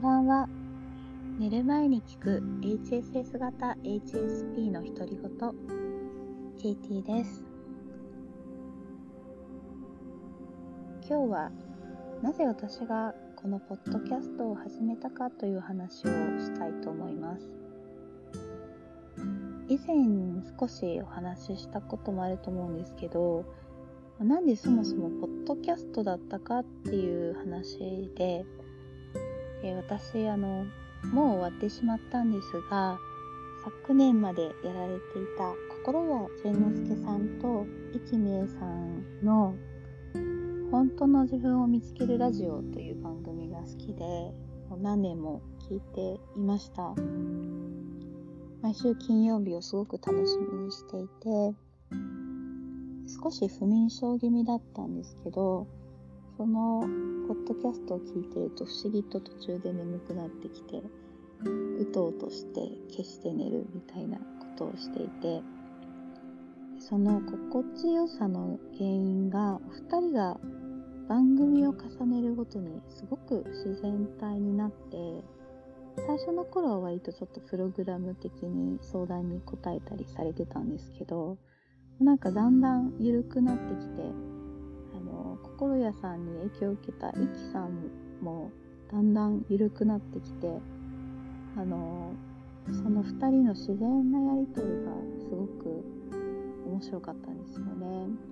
[0.00, 0.48] んばんは。
[1.38, 5.54] 寝る前に聞く HSS 型 HSP の独り言、
[6.58, 7.44] ケイティです。
[11.06, 11.50] 今日は
[12.22, 16.08] なぜ私がこのポッドキャストを始めたかという話を
[16.38, 17.46] したいと思います。
[19.68, 19.96] 以前
[20.58, 23.44] 少しお話ししたこともあると思うんですけど、
[24.18, 28.46] なんでそもそもポッドキャストだったかっていう話で、
[29.62, 30.66] え私あの
[31.12, 32.98] もう終わってしまったんですが
[33.64, 35.52] 昨年までやられていた
[35.84, 39.54] 心谷善之介さんと一美恵さんの
[40.70, 44.04] 「本当の自分を見つけるラジオ」という番組が好きで
[44.70, 46.94] もう何年も聞いていました。
[48.62, 51.54] 毎週金曜日をすごく楽しみにしていて
[53.22, 55.66] 少し不眠症気味だったんですけど
[56.40, 56.88] その
[57.28, 60.82] ポッドキャストを聞いてると不思議と途中で眠くなってきて
[61.78, 64.24] うとうとして消して寝るみたいなこ
[64.56, 65.42] とをしていて
[66.78, 70.38] その心地よさの原因がお二人が
[71.10, 75.22] 番組を重ねるごとにすごく自然体になって
[76.06, 81.36] 最初の頃は割とちょっとプログラム的に相談に答えたりされてたんですけど
[82.00, 84.39] なんかだんだん緩くなってきて
[85.42, 88.50] 心屋さんに影響を受けたイキさんも
[88.90, 90.60] だんだん緩くなってきて
[91.56, 92.12] あの
[92.72, 95.84] その2人の自然なやり取りがすごく
[96.66, 98.30] 面白かったんですよね。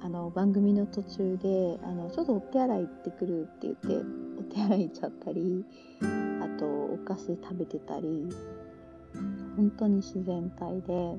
[0.00, 4.06] あの番組の途中であの「ちょっとお手洗い行ってくる」って言って
[4.38, 5.64] お手洗い行っちゃったり
[6.02, 8.28] あとお菓子食べてたり
[9.56, 11.18] 本当に自然体で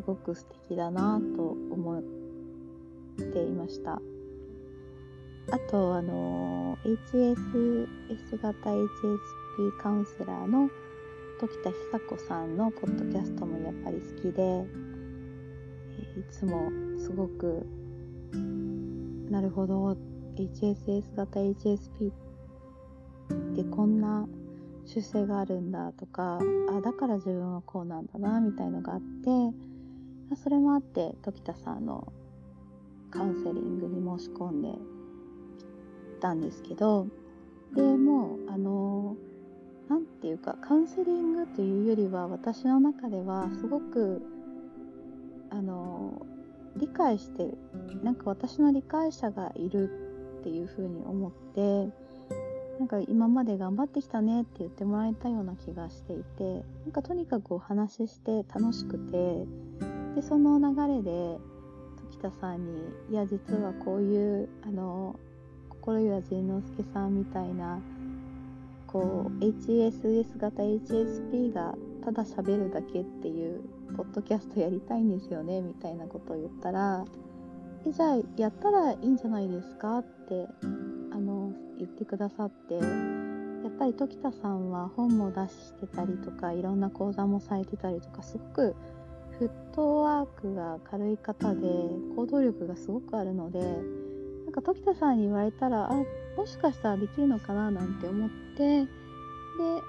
[0.00, 2.02] すごく素敵だなと思っ
[3.22, 4.00] ていました。
[5.52, 10.70] あと、あの、HSS 型 HSP カウンセラーの
[11.38, 14.64] 時田久子さんのポッドキャストもやっぱり好きで、
[16.18, 17.66] いつもすごく、
[19.30, 19.98] なるほど、
[20.36, 24.26] HSS 型 HSP ってこんな
[24.86, 26.38] 習性があるんだとか、
[26.70, 29.69] あ、だから自分はこうなんだな、みたいのがあって、
[30.36, 32.12] それもあって、時田さんの
[33.10, 34.78] カウンセリングに申し込んで
[36.20, 37.06] たんですけど
[37.74, 39.16] でもうあの
[39.88, 44.22] なんていうかカウンセリングというよりは私の中ではすごく
[45.50, 46.24] あの
[46.76, 47.58] 理解してる
[48.04, 49.90] なんか私の理解者がいる
[50.40, 51.92] っていうふうに思って
[52.78, 59.44] なんか今まで頑張ってきたねって言ってもらえたような気がしていてなんかとにかくお話しして楽しくて
[60.14, 61.38] でその流れで
[62.10, 65.16] 時田さんに「いや実はこういうあの
[65.68, 67.80] 心谷仁之助さんみたいな
[68.86, 73.60] こう HSS 型 HSP がただ喋るだけっていう
[73.96, 77.04] ポッドキャストやりたいんですよねみたいなことを言ったら
[77.86, 80.48] えじゃあやったらいいんじゃないですかって
[81.12, 88.74] あの言ってくださってやっぱり時田さんは本も出してたりとかいろんな講座もされてたりとかすごく
[89.40, 91.60] フットワークが軽い方で
[92.14, 95.94] 行動力がすごくあるのでなんか時田さんに言われたらあ
[96.36, 98.86] もしかしたらできるのかななんて思ってで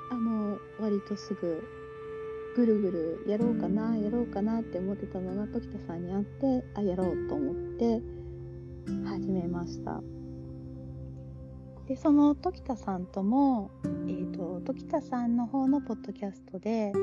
[0.09, 1.61] あの割とすぐ
[2.55, 8.01] ぐるぐるやろうかなやろうかなって思ってたのが時田さんに会ってあやろうと思って
[9.05, 10.01] 始めました。
[11.87, 16.93] でその時田さんとも、えー、と時田さんの方のポッドキャストで、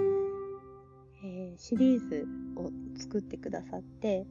[1.57, 2.27] シリーズ
[2.57, 4.27] を作ってくださって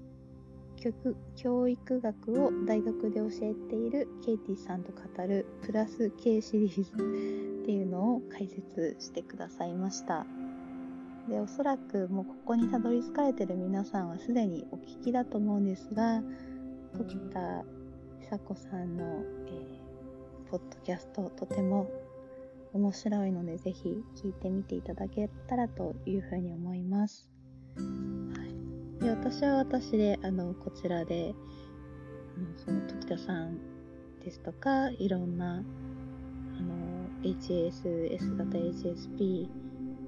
[0.78, 0.92] 教
[1.36, 10.26] 教育学を大学で教えているケイティさんと語るプラス K シリーズっていうのを解説してくださいました。
[11.28, 16.22] でおそらくもうここにたどり着かれてる皆さんはすでにお聞きだと思うんですが
[16.96, 17.66] 時田
[18.22, 19.88] 久子さんの、えー
[20.50, 21.90] ポッドキャストとても
[22.78, 27.28] 面白いのでぜひ聞いてみていただけたらというふうに思います。
[27.76, 27.82] は
[29.02, 31.34] い、で私は私であのこちらで
[32.38, 33.58] あのその時田さん
[34.24, 39.48] ですとかいろんなあの HSS 型 HSP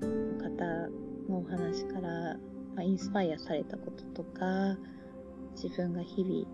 [0.01, 0.89] の方
[1.27, 2.37] のお話から、
[2.75, 4.77] まあ、インスパイアされたこととか
[5.55, 6.45] 自分が日々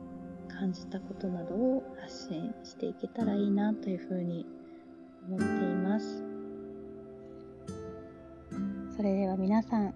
[0.48, 4.46] 感じたことなどを発信していけたらいいなというふうに
[5.28, 6.24] 思っています。
[8.96, 9.94] それでは皆さん、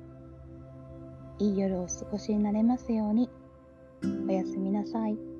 [1.39, 3.29] いい夜をお過ごしになれますように。
[4.27, 5.38] おやすみなさい。